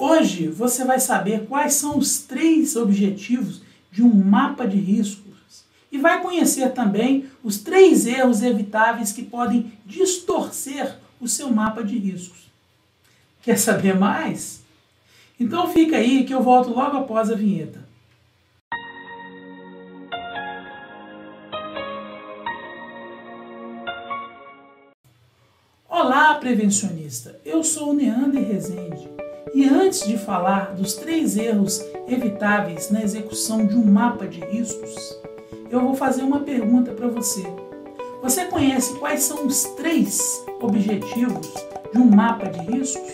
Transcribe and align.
Hoje 0.00 0.48
você 0.48 0.82
vai 0.82 0.98
saber 0.98 1.44
quais 1.46 1.74
são 1.74 1.98
os 1.98 2.20
três 2.20 2.74
objetivos 2.74 3.60
de 3.92 4.02
um 4.02 4.08
mapa 4.08 4.66
de 4.66 4.78
riscos 4.78 5.66
e 5.92 5.98
vai 5.98 6.22
conhecer 6.22 6.72
também 6.72 7.26
os 7.44 7.58
três 7.58 8.06
erros 8.06 8.42
evitáveis 8.42 9.12
que 9.12 9.22
podem 9.22 9.74
distorcer 9.84 10.96
o 11.20 11.28
seu 11.28 11.50
mapa 11.50 11.84
de 11.84 11.98
riscos. 11.98 12.50
Quer 13.42 13.58
saber 13.58 13.94
mais? 13.94 14.62
Então 15.38 15.68
fica 15.68 15.98
aí 15.98 16.24
que 16.24 16.32
eu 16.32 16.42
volto 16.42 16.70
logo 16.70 16.96
após 16.96 17.30
a 17.30 17.34
vinheta. 17.34 17.86
Olá, 25.86 26.36
prevencionista! 26.36 27.38
Eu 27.44 27.62
sou 27.62 27.90
o 27.90 27.92
Neander 27.92 28.48
Rezende 28.48 29.29
e 29.54 29.68
antes 29.68 30.06
de 30.06 30.16
falar 30.16 30.74
dos 30.74 30.94
três 30.94 31.36
erros 31.36 31.84
evitáveis 32.06 32.90
na 32.90 33.02
execução 33.02 33.66
de 33.66 33.76
um 33.76 33.84
mapa 33.84 34.26
de 34.26 34.40
riscos, 34.40 35.18
eu 35.70 35.80
vou 35.80 35.94
fazer 35.94 36.22
uma 36.22 36.40
pergunta 36.40 36.92
para 36.92 37.08
você. 37.08 37.44
Você 38.22 38.44
conhece 38.46 38.94
quais 38.98 39.22
são 39.22 39.46
os 39.46 39.64
três 39.76 40.44
objetivos 40.60 41.52
de 41.92 41.98
um 41.98 42.04
mapa 42.04 42.46
de 42.46 42.58
riscos? 42.60 43.10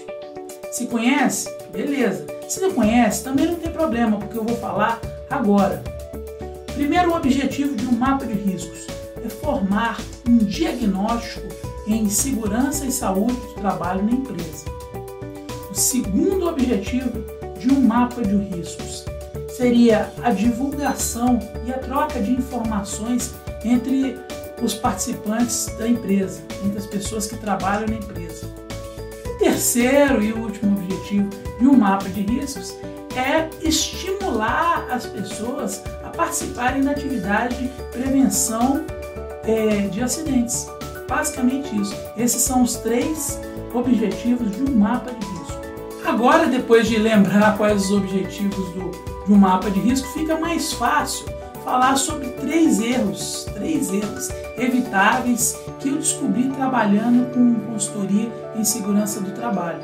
Se 0.73 0.87
conhece, 0.87 1.48
beleza. 1.70 2.27
Se 2.48 2.61
não 2.61 2.73
conhece, 2.73 3.25
também 3.25 3.47
não 3.47 3.56
tem 3.56 3.73
problema, 3.73 4.19
porque 4.19 4.39
eu 4.39 4.45
vou 4.45 4.56
falar 4.56 5.00
agora. 5.30 5.83
Primeiro 6.75 7.14
objetivo 7.14 7.75
de 7.75 7.87
um 7.87 7.92
mapa 7.92 8.27
de 8.27 8.34
riscos 8.34 8.87
é 9.25 9.28
formar 9.28 9.98
um 10.28 10.37
diagnóstico 10.37 11.47
em 11.87 12.09
segurança 12.11 12.84
e 12.84 12.92
saúde 12.92 13.33
do 13.34 13.55
trabalho 13.55 14.05
na 14.05 14.11
empresa. 14.11 14.76
Segundo 15.77 16.48
objetivo 16.48 17.23
de 17.59 17.71
um 17.71 17.83
mapa 17.83 18.23
de 18.23 18.34
riscos 18.34 19.05
seria 19.55 20.11
a 20.23 20.31
divulgação 20.31 21.39
e 21.67 21.70
a 21.70 21.77
troca 21.77 22.19
de 22.19 22.33
informações 22.33 23.34
entre 23.62 24.19
os 24.62 24.73
participantes 24.73 25.67
da 25.78 25.87
empresa, 25.87 26.41
entre 26.65 26.78
as 26.78 26.87
pessoas 26.87 27.27
que 27.27 27.37
trabalham 27.37 27.89
na 27.89 27.97
empresa. 27.97 28.47
O 29.27 29.39
terceiro 29.39 30.23
e 30.23 30.33
último 30.33 30.78
objetivo 30.78 31.28
de 31.61 31.67
um 31.67 31.77
mapa 31.77 32.09
de 32.09 32.22
riscos 32.22 32.75
é 33.15 33.47
estimular 33.62 34.87
as 34.91 35.05
pessoas 35.05 35.83
a 36.03 36.09
participarem 36.09 36.84
da 36.84 36.93
atividade 36.93 37.55
de 37.55 37.69
prevenção 37.93 38.83
é, 39.45 39.89
de 39.89 40.03
acidentes. 40.03 40.67
Basicamente 41.06 41.78
isso. 41.78 41.95
Esses 42.17 42.41
são 42.41 42.62
os 42.62 42.77
três 42.77 43.39
objetivos 43.75 44.56
de 44.56 44.62
um 44.62 44.75
mapa 44.75 45.11
de 45.12 45.17
risco. 45.19 45.36
Agora, 46.07 46.47
depois 46.47 46.87
de 46.87 46.99
lembrar 46.99 47.57
quais 47.57 47.87
os 47.87 47.91
objetivos 47.91 48.71
do, 48.71 48.93
um 49.29 49.37
mapa 49.37 49.69
de 49.69 49.81
risco, 49.81 50.07
fica 50.12 50.39
mais 50.39 50.73
fácil 50.73 51.27
falar 51.65 51.97
sobre 51.97 52.29
três 52.29 52.81
erros, 52.81 53.45
três 53.53 53.93
erros 53.93 54.29
evitáveis 54.57 55.59
que 55.81 55.89
eu 55.89 55.97
descobri 55.97 56.49
trabalhando 56.51 57.29
com 57.34 57.73
consultoria 57.73 58.33
em 58.55 58.62
segurança 58.62 59.21
do 59.21 59.33
trabalho. 59.33 59.81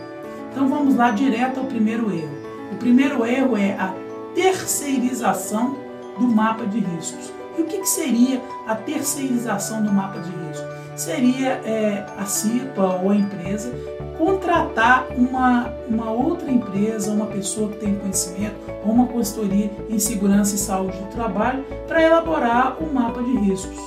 Então 0.52 0.68
vamos 0.68 0.94
lá 0.94 1.10
direto 1.10 1.58
ao 1.58 1.66
primeiro 1.66 2.14
erro. 2.14 2.38
O 2.72 2.76
primeiro 2.76 3.26
erro 3.26 3.56
é 3.56 3.72
a 3.72 3.92
terceirização 4.32 5.76
do 6.20 6.28
mapa 6.28 6.64
de 6.66 6.78
riscos. 6.78 7.32
E 7.58 7.62
o 7.62 7.64
que, 7.64 7.78
que 7.78 7.88
seria 7.88 8.40
a 8.68 8.76
terceirização 8.76 9.82
do 9.82 9.92
mapa 9.92 10.20
de 10.20 10.30
risco? 10.30 10.66
Seria 10.94 11.60
é, 11.64 12.06
a 12.16 12.24
CIPA 12.26 13.00
ou 13.02 13.10
a 13.10 13.16
empresa 13.16 13.72
contratar 14.18 15.06
uma, 15.16 15.72
uma 15.88 16.10
outra 16.10 16.50
empresa, 16.50 17.10
uma 17.10 17.26
pessoa 17.26 17.70
que 17.70 17.78
tem 17.78 17.94
conhecimento, 17.94 18.56
ou 18.84 18.92
uma 18.92 19.06
consultoria 19.06 19.70
em 19.88 19.98
segurança 19.98 20.54
e 20.54 20.58
saúde 20.58 20.96
do 20.98 21.06
trabalho 21.06 21.64
para 21.86 22.02
elaborar 22.02 22.76
o 22.80 22.86
um 22.86 22.92
mapa 22.92 23.22
de 23.22 23.36
riscos. 23.36 23.78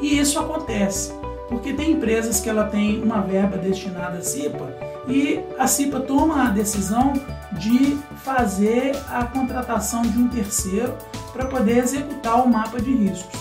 E 0.00 0.18
isso 0.18 0.38
acontece 0.38 1.12
porque 1.48 1.72
tem 1.72 1.92
empresas 1.92 2.40
que 2.40 2.48
ela 2.48 2.64
tem 2.64 3.02
uma 3.02 3.20
verba 3.20 3.56
destinada 3.56 4.18
à 4.18 4.22
CIPA 4.22 4.76
e 5.08 5.40
a 5.58 5.66
CIPA 5.66 6.00
toma 6.00 6.46
a 6.46 6.50
decisão 6.50 7.12
de 7.52 7.96
fazer 8.24 8.96
a 9.08 9.24
contratação 9.24 10.02
de 10.02 10.18
um 10.18 10.28
terceiro 10.28 10.94
para 11.32 11.46
poder 11.46 11.78
executar 11.78 12.44
o 12.44 12.48
mapa 12.48 12.80
de 12.80 12.92
riscos. 12.92 13.38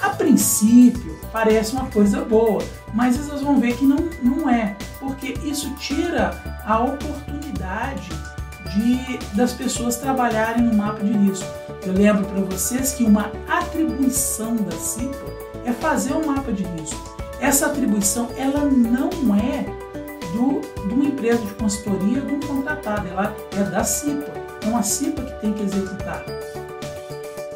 A 0.00 0.10
princípio, 0.10 1.18
parece 1.32 1.72
uma 1.72 1.86
coisa 1.86 2.24
boa, 2.24 2.62
mas 2.94 3.16
vocês 3.16 3.42
vão 3.42 3.58
ver 3.58 3.76
que 3.76 3.84
não, 3.84 3.98
não 4.22 4.48
é, 4.48 4.76
porque 5.00 5.34
isso 5.42 5.74
tira 5.76 6.30
a 6.64 6.78
oportunidade 6.78 8.10
de, 8.74 9.18
das 9.34 9.52
pessoas 9.52 9.96
trabalharem 9.96 10.62
no 10.62 10.74
mapa 10.74 11.02
de 11.02 11.12
risco. 11.12 11.46
Eu 11.84 11.94
lembro 11.94 12.24
para 12.26 12.40
vocês 12.42 12.92
que 12.92 13.02
uma 13.02 13.32
atribuição 13.48 14.54
da 14.56 14.76
CIPA 14.76 15.24
é 15.64 15.72
fazer 15.72 16.12
um 16.12 16.26
mapa 16.26 16.52
de 16.52 16.62
risco. 16.62 17.18
Essa 17.40 17.66
atribuição 17.66 18.28
ela 18.36 18.66
não 18.66 19.34
é 19.34 19.64
do, 20.34 20.60
de 20.86 20.94
uma 20.94 21.06
empresa 21.06 21.38
de 21.38 21.54
consultoria, 21.54 22.20
de 22.20 22.34
um 22.34 22.40
contratado, 22.40 23.08
ela 23.08 23.34
é 23.52 23.62
da 23.64 23.82
CIPA. 23.82 24.32
Então 24.58 24.76
a 24.76 24.82
CIPA 24.82 25.22
que 25.22 25.40
tem 25.40 25.52
que 25.54 25.62
executar. 25.62 26.22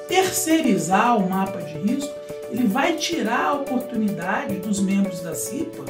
Terceirizar 0.08 1.18
o 1.18 1.28
mapa 1.28 1.60
de 1.60 1.78
risco, 1.78 2.14
ele 2.50 2.66
vai 2.66 2.96
tirar 2.96 3.46
a 3.46 3.52
oportunidade 3.54 4.56
dos 4.56 4.80
membros 4.80 5.20
da 5.20 5.34
CIPA 5.34 5.84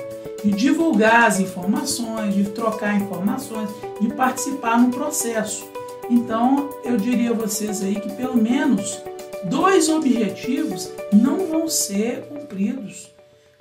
de 0.45 0.51
divulgar 0.51 1.25
as 1.25 1.41
informações, 1.41 2.35
de 2.35 2.45
trocar 2.51 2.95
informações, 2.95 3.71
de 3.99 4.09
participar 4.13 4.79
no 4.79 4.91
processo. 4.91 5.67
Então, 6.11 6.69
eu 6.85 6.99
diria 6.99 7.31
a 7.31 7.35
vocês 7.35 7.83
aí 7.83 7.95
que 7.95 8.13
pelo 8.13 8.37
menos 8.37 9.01
dois 9.45 9.89
objetivos 9.89 10.91
não 11.11 11.47
vão 11.47 11.67
ser 11.67 12.29
cumpridos 12.29 13.11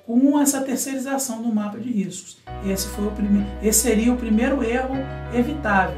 com 0.06 0.38
essa 0.38 0.60
terceirização 0.60 1.40
do 1.40 1.54
mapa 1.54 1.78
de 1.78 1.90
riscos. 1.90 2.36
Esse, 2.66 2.86
foi 2.88 3.06
o 3.06 3.10
primeiro, 3.12 3.46
esse 3.62 3.80
seria 3.80 4.12
o 4.12 4.16
primeiro 4.18 4.62
erro 4.62 4.94
evitável. 5.32 5.96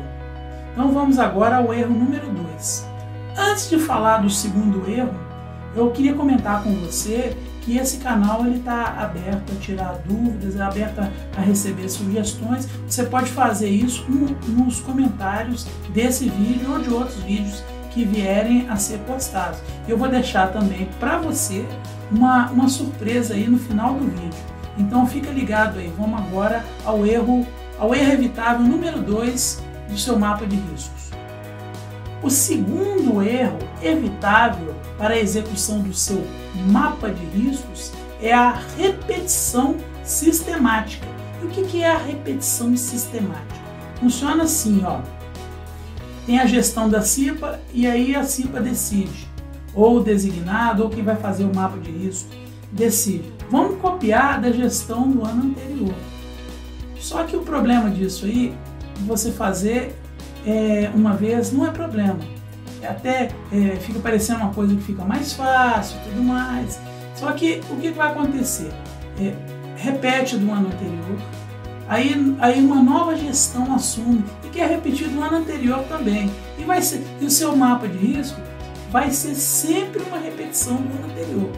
Então 0.72 0.92
vamos 0.92 1.18
agora 1.18 1.56
ao 1.56 1.74
erro 1.74 1.92
número 1.92 2.28
2. 2.28 2.86
Antes 3.36 3.68
de 3.68 3.78
falar 3.78 4.18
do 4.18 4.30
segundo 4.30 4.88
erro, 4.88 5.25
eu 5.76 5.90
queria 5.90 6.14
comentar 6.14 6.62
com 6.62 6.72
você 6.74 7.36
que 7.60 7.76
esse 7.76 7.98
canal 7.98 8.46
está 8.46 8.96
aberto 8.98 9.52
a 9.52 9.60
tirar 9.60 10.00
dúvidas, 10.06 10.56
é 10.56 10.62
aberto 10.62 11.00
a 11.36 11.40
receber 11.40 11.88
sugestões. 11.88 12.68
Você 12.86 13.04
pode 13.04 13.30
fazer 13.30 13.68
isso 13.68 14.06
nos 14.46 14.80
comentários 14.80 15.66
desse 15.92 16.28
vídeo 16.28 16.72
ou 16.72 16.78
de 16.78 16.88
outros 16.88 17.16
vídeos 17.24 17.62
que 17.90 18.04
vierem 18.04 18.68
a 18.70 18.76
ser 18.76 18.98
postados. 19.00 19.58
Eu 19.88 19.98
vou 19.98 20.08
deixar 20.08 20.52
também 20.52 20.88
para 21.00 21.18
você 21.18 21.66
uma, 22.10 22.50
uma 22.50 22.68
surpresa 22.68 23.34
aí 23.34 23.48
no 23.48 23.58
final 23.58 23.94
do 23.94 24.06
vídeo. 24.06 24.44
Então 24.78 25.06
fica 25.06 25.30
ligado 25.30 25.78
aí, 25.78 25.92
vamos 25.98 26.20
agora 26.20 26.64
ao 26.84 27.04
erro, 27.04 27.44
ao 27.78 27.94
erro 27.94 28.12
evitável 28.12 28.64
número 28.64 29.00
2 29.00 29.62
do 29.88 29.98
seu 29.98 30.16
mapa 30.18 30.46
de 30.46 30.54
riscos. 30.54 31.10
O 32.22 32.30
segundo 32.30 33.22
erro 33.22 33.58
evitável 33.82 34.75
para 34.98 35.14
a 35.14 35.18
execução 35.18 35.80
do 35.80 35.92
seu 35.92 36.22
mapa 36.70 37.10
de 37.10 37.24
riscos 37.26 37.92
é 38.20 38.32
a 38.32 38.52
repetição 38.76 39.76
sistemática. 40.02 41.06
E 41.42 41.46
o 41.46 41.48
que 41.48 41.82
é 41.82 41.90
a 41.90 41.98
repetição 41.98 42.76
sistemática? 42.76 43.60
Funciona 44.00 44.44
assim, 44.44 44.82
ó. 44.84 45.00
Tem 46.24 46.38
a 46.38 46.46
gestão 46.46 46.88
da 46.88 47.02
CIPA 47.02 47.60
e 47.72 47.86
aí 47.86 48.16
a 48.16 48.24
CIPA 48.24 48.60
decide 48.60 49.26
ou 49.76 50.02
designado, 50.02 50.82
ou 50.82 50.88
quem 50.88 51.04
vai 51.04 51.16
fazer 51.16 51.44
o 51.44 51.54
mapa 51.54 51.78
de 51.78 51.90
risco, 51.90 52.30
decide. 52.72 53.30
Vamos 53.50 53.78
copiar 53.78 54.40
da 54.40 54.50
gestão 54.50 55.08
do 55.08 55.24
ano 55.24 55.44
anterior. 55.50 55.94
Só 56.98 57.22
que 57.24 57.36
o 57.36 57.40
problema 57.40 57.90
disso 57.90 58.24
aí, 58.24 58.54
você 59.06 59.30
fazer 59.30 59.94
é, 60.46 60.90
uma 60.94 61.12
vez, 61.12 61.52
não 61.52 61.66
é 61.66 61.70
problema. 61.70 62.18
Até 62.82 63.30
é, 63.52 63.76
fica 63.80 63.98
parecendo 64.00 64.40
uma 64.40 64.52
coisa 64.52 64.74
que 64.74 64.82
fica 64.82 65.04
mais 65.04 65.32
fácil 65.32 65.98
tudo 66.04 66.22
mais. 66.22 66.78
Só 67.14 67.32
que 67.32 67.60
o 67.70 67.76
que 67.76 67.90
vai 67.90 68.10
acontecer? 68.10 68.70
É, 69.20 69.32
repete 69.76 70.36
do 70.36 70.50
ano 70.52 70.68
anterior, 70.68 71.18
aí, 71.88 72.36
aí 72.40 72.60
uma 72.60 72.82
nova 72.82 73.16
gestão 73.16 73.74
assume 73.74 74.24
e 74.44 74.48
quer 74.48 74.68
repetir 74.68 75.08
do 75.08 75.22
ano 75.22 75.38
anterior 75.38 75.82
também. 75.88 76.30
E, 76.58 76.64
vai 76.64 76.82
ser, 76.82 77.02
e 77.20 77.24
o 77.24 77.30
seu 77.30 77.56
mapa 77.56 77.88
de 77.88 77.96
risco 77.98 78.40
vai 78.90 79.10
ser 79.10 79.34
sempre 79.34 80.02
uma 80.02 80.18
repetição 80.18 80.76
do 80.76 80.92
ano 80.98 81.12
anterior. 81.12 81.50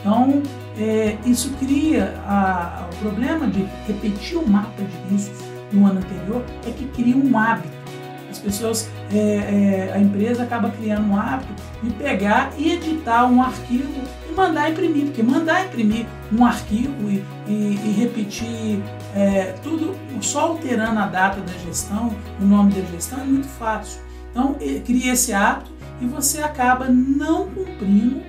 Então, 0.00 0.42
é, 0.78 1.16
isso 1.24 1.50
cria 1.58 2.14
a, 2.26 2.88
o 2.92 2.96
problema 2.96 3.46
de 3.46 3.66
repetir 3.86 4.36
o 4.36 4.48
mapa 4.48 4.82
de 4.82 5.14
riscos 5.14 5.38
no 5.72 5.86
ano 5.86 5.98
anterior, 5.98 6.44
é 6.66 6.70
que 6.70 6.86
cria 6.86 7.16
um 7.16 7.38
hábito. 7.38 7.83
As 8.34 8.40
pessoas, 8.40 8.90
é, 9.12 9.16
é, 9.16 9.92
a 9.94 9.98
empresa 10.00 10.42
acaba 10.42 10.68
criando 10.68 11.08
um 11.08 11.16
hábito 11.16 11.52
de 11.84 11.90
pegar 11.90 12.50
e 12.58 12.72
editar 12.72 13.26
um 13.26 13.40
arquivo 13.40 14.02
e 14.28 14.32
mandar 14.34 14.68
imprimir, 14.70 15.04
porque 15.04 15.22
mandar 15.22 15.66
imprimir 15.66 16.04
um 16.32 16.44
arquivo 16.44 17.08
e, 17.08 17.24
e, 17.46 17.52
e 17.52 17.92
repetir 17.92 18.82
é, 19.14 19.54
tudo 19.62 19.94
só 20.20 20.48
alterando 20.48 20.98
a 20.98 21.06
data 21.06 21.40
da 21.42 21.52
gestão, 21.64 22.12
o 22.40 22.44
nome 22.44 22.72
da 22.72 22.82
gestão 22.90 23.20
é 23.20 23.24
muito 23.24 23.46
fácil. 23.46 24.00
Então 24.32 24.56
cria 24.84 25.12
esse 25.12 25.32
hábito 25.32 25.70
e 26.00 26.06
você 26.06 26.42
acaba 26.42 26.88
não 26.88 27.48
cumprindo 27.50 28.20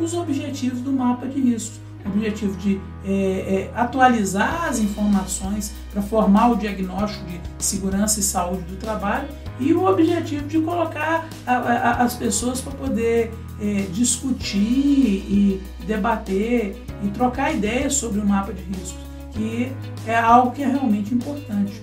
os 0.00 0.12
objetivos 0.12 0.80
do 0.80 0.90
mapa 0.90 1.28
de 1.28 1.40
riscos 1.40 1.80
o 2.04 2.08
objetivo 2.08 2.56
de 2.58 2.80
é, 3.04 3.12
é, 3.12 3.70
atualizar 3.74 4.66
as 4.68 4.78
informações 4.78 5.72
para 5.92 6.02
formar 6.02 6.50
o 6.50 6.56
diagnóstico 6.56 7.24
de 7.26 7.40
segurança 7.58 8.20
e 8.20 8.22
saúde 8.22 8.62
do 8.62 8.76
trabalho 8.76 9.28
e 9.60 9.72
o 9.72 9.84
objetivo 9.86 10.46
de 10.46 10.60
colocar 10.60 11.28
a, 11.46 11.52
a, 11.54 12.02
as 12.02 12.14
pessoas 12.14 12.60
para 12.60 12.72
poder 12.72 13.32
é, 13.60 13.86
discutir 13.92 14.58
e 14.58 15.62
debater 15.86 16.82
e 17.02 17.08
trocar 17.08 17.54
ideias 17.54 17.94
sobre 17.94 18.20
o 18.20 18.26
mapa 18.26 18.52
de 18.52 18.62
riscos, 18.62 19.00
que 19.32 19.72
é 20.06 20.16
algo 20.16 20.52
que 20.52 20.62
é 20.62 20.66
realmente 20.66 21.14
importante. 21.14 21.80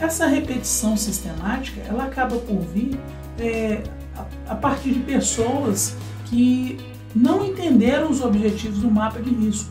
Essa 0.00 0.26
repetição 0.26 0.96
sistemática 0.96 1.80
ela 1.88 2.04
acaba 2.04 2.36
por 2.36 2.60
vir 2.60 2.98
é, 3.38 3.82
a, 4.16 4.52
a 4.52 4.54
partir 4.54 4.92
de 4.92 5.00
pessoas 5.00 5.96
que 6.26 6.78
não 7.14 7.46
entenderam 7.46 8.10
os 8.10 8.20
objetivos 8.20 8.80
do 8.80 8.90
mapa 8.90 9.20
de 9.20 9.30
risco. 9.30 9.70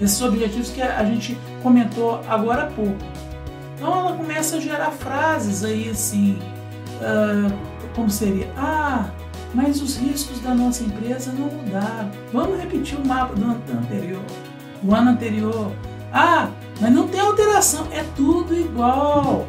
Esses 0.00 0.20
objetivos 0.22 0.70
que 0.70 0.80
a 0.80 1.04
gente 1.04 1.36
comentou 1.62 2.20
agora 2.28 2.62
há 2.62 2.66
pouco. 2.66 2.96
Então 3.78 3.96
ela 3.96 4.12
começa 4.16 4.56
a 4.56 4.60
gerar 4.60 4.90
frases 4.90 5.62
aí 5.62 5.88
assim, 5.88 6.36
uh, 6.96 7.56
como 7.94 8.10
seria? 8.10 8.52
Ah, 8.56 9.08
mas 9.54 9.80
os 9.80 9.96
riscos 9.96 10.40
da 10.40 10.52
nossa 10.52 10.82
empresa 10.82 11.32
não 11.32 11.46
mudaram. 11.46 12.10
Vamos 12.32 12.58
repetir 12.58 12.98
o 12.98 13.06
mapa 13.06 13.36
do 13.36 13.44
ano 13.44 13.62
anterior. 13.70 14.22
Do 14.82 14.94
ano 14.94 15.10
anterior. 15.12 15.72
Ah, 16.12 16.48
mas 16.80 16.92
não 16.92 17.06
tem 17.06 17.20
alteração, 17.20 17.86
é 17.92 18.04
tudo 18.16 18.52
igual. 18.52 19.46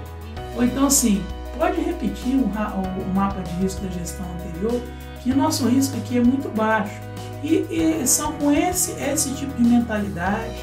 Ou 0.55 0.63
então 0.63 0.85
assim, 0.85 1.23
pode 1.57 1.81
repetir 1.81 2.35
o, 2.35 2.43
o 2.43 3.13
mapa 3.15 3.41
de 3.41 3.51
risco 3.61 3.81
da 3.81 3.89
gestão 3.89 4.25
anterior, 4.35 4.79
que 5.23 5.31
o 5.31 5.35
nosso 5.35 5.67
risco 5.67 5.97
aqui 5.97 6.19
é 6.19 6.21
muito 6.21 6.49
baixo. 6.55 6.93
E, 7.43 7.65
e 7.71 8.05
são 8.05 8.33
com 8.33 8.51
esse, 8.51 8.91
esse 9.01 9.33
tipo 9.33 9.53
de 9.59 9.67
mentalidade 9.67 10.55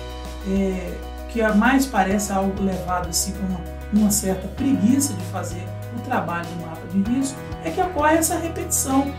é, 0.49 0.95
que 1.29 1.43
mais 1.55 1.87
parece 1.87 2.33
algo 2.33 2.63
levado 2.63 3.09
assim 3.09 3.33
com 3.33 3.47
uma, 3.47 3.61
uma, 3.93 4.11
certa 4.11 4.49
preguiça 4.49 5.13
de 5.13 5.25
fazer 5.27 5.63
o 5.97 6.01
trabalho 6.01 6.47
do 6.49 6.67
mapa 6.67 6.87
de 6.93 7.03
risco, 7.13 7.39
é 7.65 7.71
que 7.71 7.81
ocorre 7.81 8.17
essa 8.17 8.39
repetição. 8.39 9.13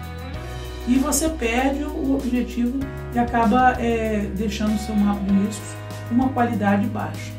E 0.88 0.98
você 0.98 1.28
perde 1.28 1.84
o 1.84 2.16
objetivo 2.16 2.80
e 3.14 3.20
acaba 3.20 3.74
é, 3.74 4.30
deixando 4.36 4.76
o 4.76 4.80
seu 4.80 4.96
mapa 4.96 5.20
de 5.22 5.34
riscos 5.34 5.76
com 6.08 6.16
uma 6.16 6.30
qualidade 6.30 6.88
baixa. 6.88 7.34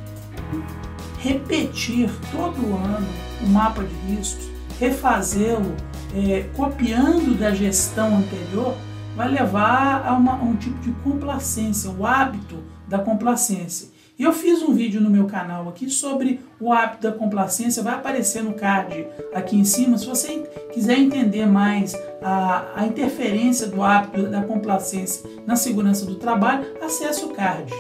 Repetir 1.18 2.10
todo 2.30 2.74
ano 2.74 3.06
o 3.42 3.48
mapa 3.48 3.82
de 3.82 3.94
riscos, 4.14 4.50
refazê-lo, 4.78 5.74
é, 6.14 6.44
copiando 6.54 7.38
da 7.38 7.50
gestão 7.50 8.18
anterior, 8.18 8.76
vai 9.16 9.28
levar 9.28 10.06
a, 10.06 10.14
uma, 10.14 10.32
a 10.32 10.42
um 10.42 10.54
tipo 10.56 10.78
de 10.80 10.92
complacência, 11.02 11.90
o 11.90 12.06
hábito 12.06 12.62
da 12.86 12.98
complacência. 12.98 13.88
E 14.18 14.24
eu 14.24 14.32
fiz 14.32 14.60
um 14.62 14.74
vídeo 14.74 15.00
no 15.00 15.08
meu 15.08 15.26
canal 15.26 15.68
aqui 15.68 15.88
sobre 15.88 16.40
o 16.58 16.72
hábito 16.72 17.02
da 17.02 17.12
complacência, 17.12 17.84
vai 17.84 17.94
aparecer 17.94 18.42
no 18.42 18.52
card 18.52 19.06
aqui 19.32 19.54
em 19.54 19.62
cima. 19.62 19.96
Se 19.96 20.06
você 20.06 20.42
quiser 20.72 20.98
entender 20.98 21.46
mais 21.46 21.94
a, 22.20 22.66
a 22.74 22.84
interferência 22.84 23.68
do 23.68 23.80
hábito 23.80 24.28
da 24.28 24.42
complacência 24.42 25.22
na 25.46 25.54
segurança 25.54 26.04
do 26.04 26.16
trabalho, 26.16 26.66
acesse 26.82 27.24
o 27.24 27.28
card. 27.28 27.72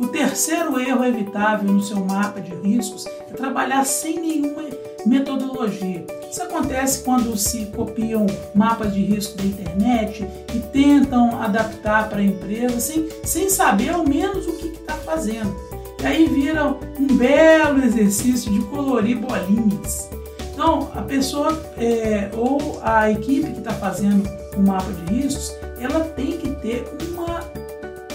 O 0.00 0.08
terceiro 0.08 0.80
erro 0.80 1.04
evitável 1.04 1.70
no 1.70 1.82
seu 1.82 2.02
mapa 2.02 2.40
de 2.40 2.54
riscos 2.66 3.06
é 3.06 3.34
trabalhar 3.34 3.84
sem 3.84 4.18
nenhuma 4.18 4.62
metodologia. 5.04 6.06
Isso 6.30 6.42
acontece 6.42 7.04
quando 7.04 7.36
se 7.36 7.66
copiam 7.66 8.24
mapas 8.54 8.94
de 8.94 9.02
risco 9.02 9.36
da 9.36 9.44
internet 9.44 10.26
e 10.54 10.58
tentam 10.72 11.42
adaptar 11.42 12.08
para 12.08 12.20
a 12.20 12.24
empresa 12.24 12.80
sem, 12.80 13.06
sem 13.22 13.50
saber 13.50 13.90
ao 13.90 14.08
menos 14.08 14.46
o 14.46 14.56
que 14.56 14.71
está 14.92 15.12
fazendo. 15.12 15.54
E 16.02 16.06
aí 16.06 16.28
vira 16.28 16.76
um 16.98 17.16
belo 17.16 17.82
exercício 17.84 18.52
de 18.52 18.60
colorir 18.66 19.18
bolinhas. 19.18 20.10
Então, 20.52 20.90
a 20.94 21.02
pessoa 21.02 21.60
é, 21.78 22.30
ou 22.34 22.80
a 22.82 23.10
equipe 23.10 23.52
que 23.52 23.58
está 23.58 23.72
fazendo 23.72 24.28
o 24.56 24.60
mapa 24.60 24.92
de 24.92 25.14
riscos, 25.14 25.56
ela 25.80 26.00
tem 26.00 26.38
que 26.38 26.50
ter 26.56 26.84
uma 27.16 27.40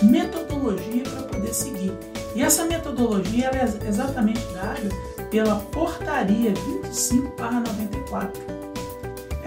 metodologia 0.04 1.04
para 1.04 1.24
poder 1.24 1.54
seguir. 1.54 1.94
E 2.36 2.42
essa 2.42 2.66
metodologia 2.66 3.50
é 3.54 3.88
exatamente 3.88 4.42
dada 4.54 4.90
pela 5.32 5.56
Portaria 5.56 6.54
25/94. 6.54 8.30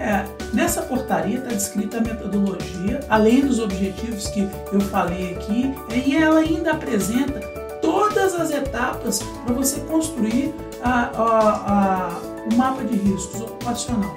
É, 0.01 0.25
nessa 0.51 0.81
portaria 0.81 1.37
está 1.37 1.49
descrita 1.49 1.99
a 1.99 2.01
metodologia, 2.01 3.01
além 3.07 3.41
dos 3.41 3.59
objetivos 3.59 4.27
que 4.29 4.49
eu 4.71 4.81
falei 4.81 5.35
aqui, 5.35 5.71
e 5.93 6.17
ela 6.17 6.39
ainda 6.39 6.71
apresenta 6.71 7.39
todas 7.83 8.33
as 8.33 8.49
etapas 8.49 9.19
para 9.45 9.53
você 9.53 9.79
construir 9.81 10.55
a, 10.81 11.01
a, 11.03 11.27
a, 11.27 12.19
o 12.51 12.57
mapa 12.57 12.83
de 12.83 12.95
riscos 12.95 13.41
ocupacional. 13.41 14.15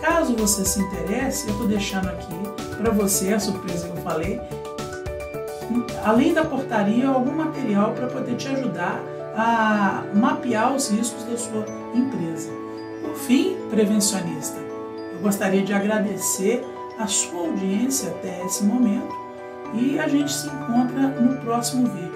Caso 0.00 0.34
você 0.34 0.64
se 0.64 0.80
interesse, 0.80 1.46
eu 1.46 1.52
estou 1.52 1.68
deixando 1.68 2.08
aqui 2.08 2.34
para 2.76 2.90
você 2.90 3.32
a 3.34 3.38
surpresa 3.38 3.88
que 3.88 3.96
eu 3.96 4.02
falei, 4.02 4.40
além 6.04 6.34
da 6.34 6.44
portaria, 6.44 7.06
algum 7.06 7.32
material 7.32 7.92
para 7.92 8.08
poder 8.08 8.34
te 8.34 8.48
ajudar 8.48 9.00
a 9.36 10.02
mapear 10.14 10.74
os 10.74 10.90
riscos 10.90 11.22
da 11.22 11.38
sua 11.38 11.64
empresa. 11.94 12.50
Por 13.04 13.14
fim, 13.14 13.56
prevencionista, 13.78 14.58
eu 15.12 15.20
gostaria 15.20 15.62
de 15.62 15.72
agradecer 15.72 16.64
a 16.98 17.06
sua 17.06 17.46
audiência 17.46 18.10
até 18.10 18.44
esse 18.44 18.64
momento 18.64 19.14
e 19.72 19.96
a 20.00 20.08
gente 20.08 20.32
se 20.32 20.48
encontra 20.48 21.06
no 21.20 21.40
próximo 21.42 21.86
vídeo. 21.86 22.07